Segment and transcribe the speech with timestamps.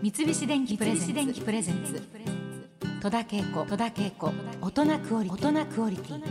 [0.00, 2.00] 三菱電機プレゼンツ。
[3.00, 3.66] 戸田恵子。
[3.66, 4.32] 戸田恵子。
[4.60, 6.22] 大人クオリ大人クオリティ。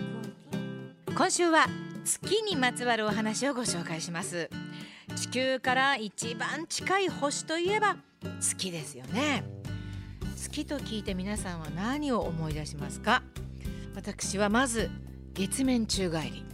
[1.14, 1.68] 今週は
[2.06, 4.50] 月にまつわるお話をご紹介します。
[5.18, 7.98] 地球から一番近い星といえば
[8.40, 9.44] 月ですよね。
[10.38, 13.22] 月と聞いて皆さんは何を思い出しますか？
[13.96, 14.90] 私はまず
[15.34, 16.46] 月面宙返り、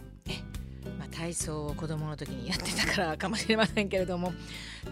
[1.24, 4.34] 体操を子供の時にやってたからかもしれませんけれども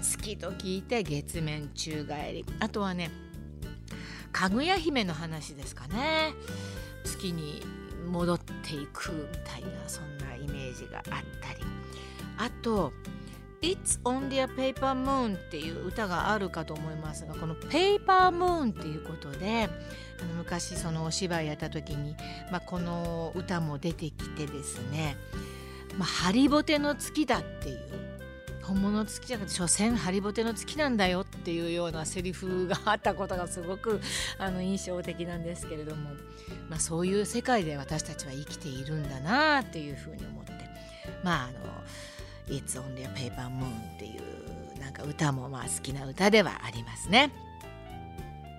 [0.01, 2.47] 月と聞いて月面宙返り。
[2.59, 3.11] あとはね
[4.33, 6.33] かぐや姫の話ですかね。
[7.05, 7.63] 月に
[8.11, 11.05] 戻っていくみたいなそんなイメージがあっ
[11.43, 11.61] たり。
[12.39, 12.95] あと
[13.61, 19.69] 「It's only a paper moon」っていう歌があるかと思いますがこの「ペーパームーン」っていうことで
[20.19, 22.17] あの昔そのお芝居やった時に、
[22.51, 25.19] まあ、この歌も出てきてですね
[25.99, 27.79] まあ、ハリボテの月だっていう
[28.63, 34.01] 本物の月じゃなくて所詮ハリボテの月なんだよっていうようなセリフがあったことがすごく
[34.39, 36.11] あの印象的なんですけれども、
[36.71, 40.53] まあ、そういう世界で私たちは生きているんだなっていうふうに思って
[41.25, 41.61] まああの
[42.49, 43.67] 「It's Only a Paper Moon」
[43.97, 47.33] っていうなんか歌もまあ好きな歌ではありますね。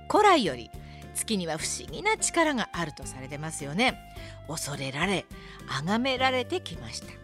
[0.09, 0.69] 古来より
[1.15, 3.99] 月には不思議な力があるとされてますよね。
[4.47, 5.25] 恐れられ
[5.67, 7.22] 崇められてきました。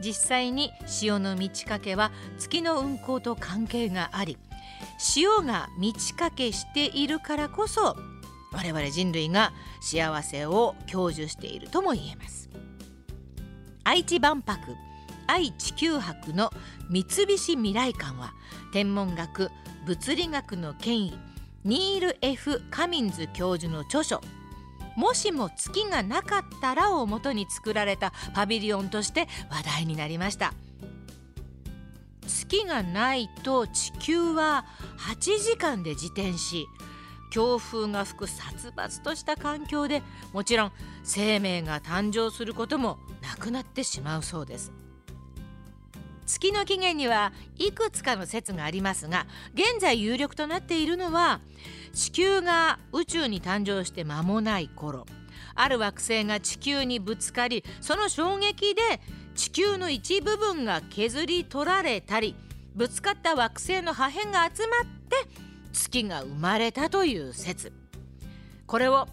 [0.00, 4.38] 実際に潮の満ち欠けは月の運行と関係があり
[4.98, 7.96] 潮が満ち欠けしているからこそ
[8.52, 12.50] 我々人類が幸せを享受しているとも言えます。
[13.84, 14.60] 愛知万博
[15.26, 16.50] 愛・地球博の
[16.90, 18.34] 三菱未来館は
[18.72, 19.50] 天文学
[19.86, 21.18] 物理学の権威
[21.64, 24.20] ニール・ F・ カミンズ教授の著書
[25.00, 30.52] もしも月がなかったらをもとに作られたパビリオンとして話題になりました。
[32.26, 34.66] 月がないと地球は
[34.98, 36.66] 8時間で自転し
[37.30, 40.02] 強風が吹く殺伐とした環境で
[40.34, 44.70] もちろん生命が誕生することもなくなってしまうそうです。
[46.30, 51.40] 月の起源にはいくつかの説がありますが現在有力となっているのは
[51.92, 55.06] 地球が宇宙に誕生して間もない頃。
[55.56, 58.80] ある惑星が地球にぶつかりその衝撃で
[59.34, 62.36] 地球の一部分が削り取られたり
[62.76, 65.16] ぶつかった惑星の破片が集まって
[65.72, 67.72] 月が生まれたという説。
[68.66, 69.08] これを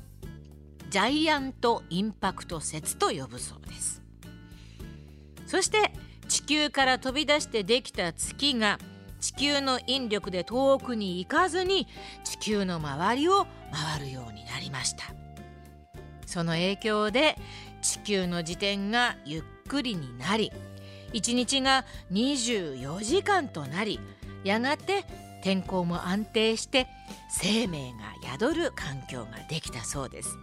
[0.91, 4.03] ジャイアントインパクト説と呼ぶそうです。
[5.47, 5.91] そして
[6.27, 8.79] 地球から飛び出してできた月が
[9.19, 11.87] 地球の引力で遠くに行かずに
[12.23, 15.05] 地球の周りを回るようになりました。
[16.25, 17.37] その影響で
[17.81, 20.51] 地球の自転がゆっくりになり
[21.13, 23.99] 1日が24時間となり
[24.43, 25.05] やがて
[25.41, 26.87] 天候も安定して
[27.29, 30.37] 生命が宿る環境ができたそうです。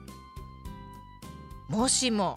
[1.68, 2.36] もしも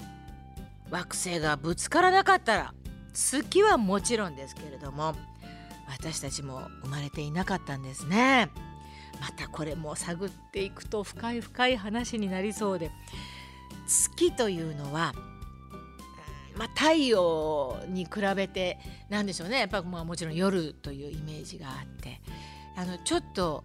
[0.89, 2.73] 惑星がぶつからなかったら
[3.17, 5.15] 月はもちろんですけれども
[5.89, 8.49] 私たちも生まれていなかったんですね
[9.19, 12.91] またこれも探っていくと深い深い話になりそうで
[13.87, 15.13] 月というのは、
[16.55, 18.77] まあ、太陽に比べて
[19.09, 22.21] 何でしょうねやっぱまあもちろん夜というイメージがあって
[22.75, 23.63] あのちょっと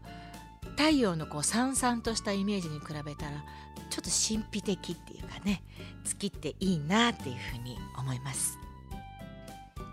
[0.79, 3.45] 太陽のこうさんさんとしたイメージに比べたら
[3.91, 5.63] ちょっと神秘的っていうかね
[6.05, 8.59] 月っていいなっていうふうに思います。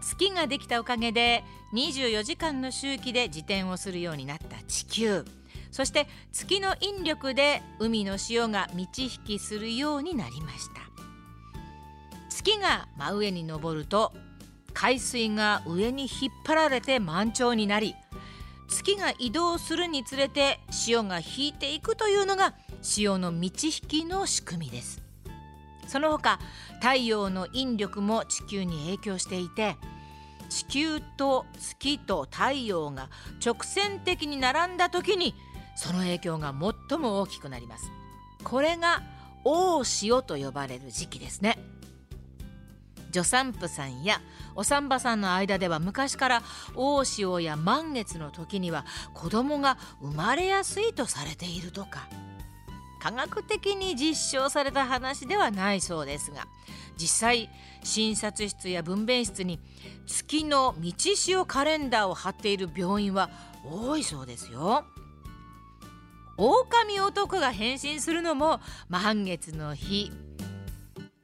[0.01, 1.43] 月ができたおかげで
[1.73, 5.25] 24時間の周期で自転をするようになった地球。
[5.71, 10.81] そして月の引力で海の潮が満ち引きするようになりました。
[12.29, 14.13] 月が真上に昇ると
[14.73, 17.95] 海水が上に引っ張られて満潮になり
[18.69, 25.09] 月が移動するにつれて潮が引いていくというのが潮の満ち引きの仕組みです。
[25.89, 26.39] その他
[26.81, 29.75] 太陽の引力も地球に影響していて
[30.50, 33.09] 地球と月と太陽が
[33.44, 35.35] 直線的に並んだ時に
[35.75, 36.53] その影響が
[36.90, 37.91] 最も大きくなります。
[38.43, 39.02] これが
[39.43, 41.58] 大潮と呼ばれる時期ですね。
[43.11, 44.22] 助産婦さんや
[44.55, 46.43] お産婆さんの間では昔から
[46.75, 52.08] 大潮や満月の時には子供が生まれやすいとされているとか。
[52.99, 56.47] 科学的に実証された話ではないそうですが
[56.97, 57.49] 実際
[57.84, 59.59] 診察室や分娩室に
[60.05, 63.29] 月の道潮カレンダーを貼っている病院は
[63.63, 64.85] 多いそうですよ。
[66.37, 70.09] 狼男が変身するのも満月の日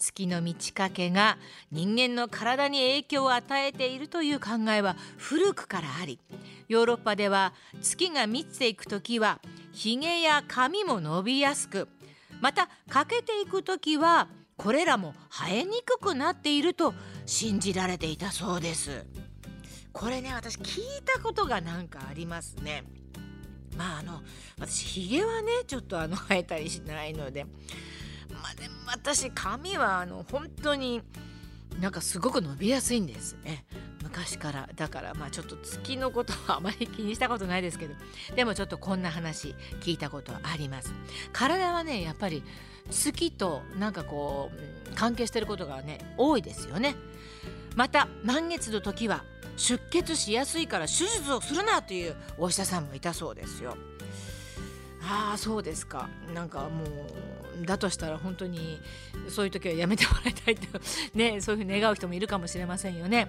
[0.05, 1.39] 月の満ち欠けが
[1.71, 6.19] 人間の体に影響を与えているという考えは古くからあり
[6.67, 9.39] ヨーロッパでは月が満ちていく時は
[9.71, 11.87] ひげや髪も伸びやすく
[12.39, 16.93] また欠けていく時はこれらも生えにくくなっていると
[17.25, 19.05] 信じられていたそうです。
[19.91, 22.83] これね私聞いたことがなんかありますね。
[23.75, 24.21] まああの
[24.59, 27.45] 私ひげはねちょっとあの生えたりしないので
[28.41, 31.01] まあでも私髪はあの本当に
[31.79, 33.65] なんかすごく伸びやすいんですね。
[34.03, 34.69] 昔から。
[34.75, 37.95] だからまあちょっと月のことはあまり気にしたことないですけど。
[38.35, 40.93] でもちょっとこんな話聞いたことはあります。
[41.33, 42.43] 体はねやっぱり
[42.89, 46.95] 月となんかこう関係してることがね多いですよね。
[47.75, 49.25] また満月の時は
[49.57, 53.75] 出血しやすいから手術をするなというお医者さんもいたそうですよ。
[55.01, 56.09] ああそうですか。
[56.33, 56.89] なんかもう
[57.63, 58.79] だとしたら本当に
[59.29, 60.79] そういう時はやめてもらいたいと
[61.13, 63.27] ねそういうふうに願う人もいるかもしれませんよね。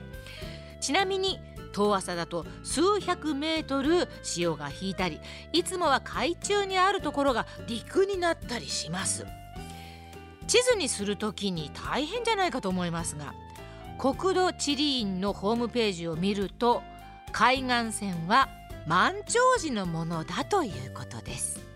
[0.81, 1.41] ちなみに
[1.73, 5.21] 遠浅だと数百メートル潮が引いたり
[5.53, 9.27] いつもは海中にあるところが陸になったりします。
[10.47, 13.35] 地図にする時に大変じゃないかと思いますが
[13.99, 16.83] 国土地理院のホームページを見ると
[17.33, 18.49] 海岸線は
[18.87, 21.76] 満潮時のものだということです。